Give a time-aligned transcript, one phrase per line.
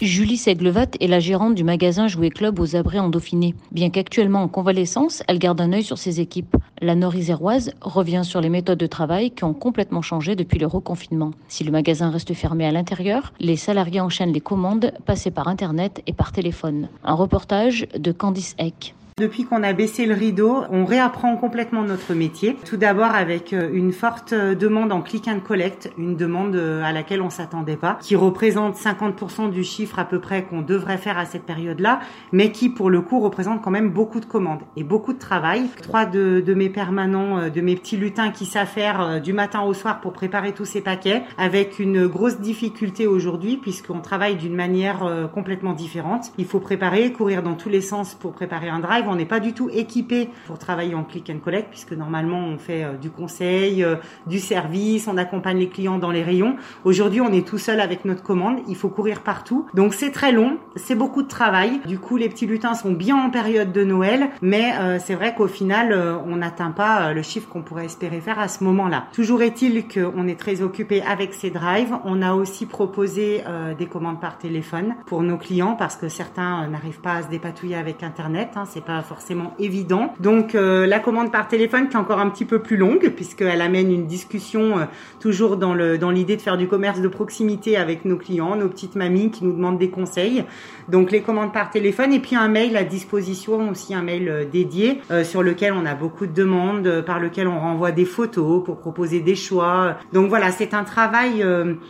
[0.00, 3.54] Julie Seglevat est la gérante du magasin Jouet Club aux Abrets en Dauphiné.
[3.70, 6.56] Bien qu'actuellement en convalescence, elle garde un œil sur ses équipes.
[6.80, 11.32] La Nord-Iséroise revient sur les méthodes de travail qui ont complètement changé depuis le reconfinement.
[11.48, 16.02] Si le magasin reste fermé à l'intérieur, les salariés enchaînent les commandes passées par Internet
[16.06, 16.88] et par téléphone.
[17.04, 18.94] Un reportage de Candice Eck.
[19.20, 22.56] Depuis qu'on a baissé le rideau, on réapprend complètement notre métier.
[22.64, 26.82] Tout d'abord avec euh, une forte euh, demande en click and collect, une demande euh,
[26.82, 30.96] à laquelle on s'attendait pas, qui représente 50% du chiffre à peu près qu'on devrait
[30.96, 32.00] faire à cette période-là,
[32.32, 35.64] mais qui pour le coup représente quand même beaucoup de commandes et beaucoup de travail.
[35.82, 40.00] Trois de, de mes permanents, de mes petits lutins qui faire du matin au soir
[40.00, 45.72] pour préparer tous ces paquets, avec une grosse difficulté aujourd'hui puisqu'on travaille d'une manière complètement
[45.72, 46.32] différente.
[46.38, 49.40] Il faut préparer, courir dans tous les sens pour préparer un drive on n'est pas
[49.40, 53.10] du tout équipé pour travailler en click and collect puisque normalement on fait euh, du
[53.10, 56.56] conseil, euh, du service, on accompagne les clients dans les rayons.
[56.84, 59.66] Aujourd'hui, on est tout seul avec notre commande, il faut courir partout.
[59.74, 61.80] Donc c'est très long, c'est beaucoup de travail.
[61.86, 65.34] Du coup, les petits lutins sont bien en période de Noël, mais euh, c'est vrai
[65.34, 65.92] qu'au final,
[66.26, 69.06] on n'atteint pas le chiffre qu'on pourrait espérer faire à ce moment-là.
[69.12, 71.96] Toujours est-il qu'on est très occupé avec ces drives.
[72.04, 73.42] On a aussi proposé
[73.78, 77.76] des commandes par téléphone pour nos clients parce que certains n'arrivent pas à se dépatouiller
[77.76, 78.50] avec Internet.
[78.56, 78.64] Hein,
[79.02, 80.14] forcément évident.
[80.20, 83.60] Donc euh, la commande par téléphone qui est encore un petit peu plus longue puisqu'elle
[83.60, 84.84] amène une discussion euh,
[85.20, 88.68] toujours dans le dans l'idée de faire du commerce de proximité avec nos clients, nos
[88.68, 90.44] petites mamies qui nous demandent des conseils.
[90.88, 94.44] Donc les commandes par téléphone et puis un mail à disposition aussi un mail euh,
[94.44, 98.78] dédié sur lequel on a beaucoup de demandes par lequel on renvoie des photos pour
[98.78, 99.96] proposer des choix.
[100.12, 101.44] Donc voilà, c'est un travail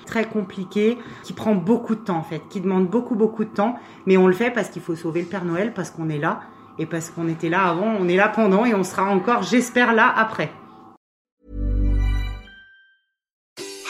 [0.06, 3.76] très compliqué qui prend beaucoup de temps en fait, qui demande beaucoup beaucoup de temps,
[4.06, 6.40] mais on le fait parce qu'il faut sauver le Père Noël parce qu'on est là
[6.80, 9.92] Et parce qu'on était là avant, on est là pendant et on sera encore, j'espère,
[9.92, 10.50] là après.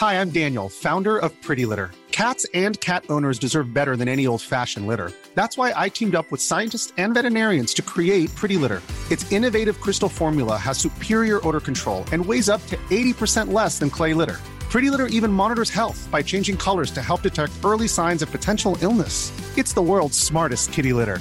[0.01, 1.93] Hi, I'm Daniel, founder of Pretty Litter.
[2.11, 5.13] Cats and cat owners deserve better than any old-fashioned litter.
[5.37, 8.83] That's why I teamed up with scientists and veterinarians to create Pretty Litter.
[9.09, 13.91] Its innovative crystal formula has superior odor control and weighs up to 80% less than
[13.91, 14.41] clay litter.
[14.69, 18.77] Pretty Litter even monitors health by changing colors to help detect early signs of potential
[18.83, 19.31] illness.
[19.57, 21.21] It's the world's smartest kitty litter.